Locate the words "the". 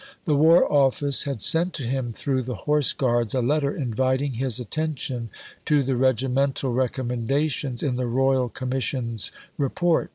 0.25-0.35, 2.41-2.65, 5.83-5.95, 7.97-8.07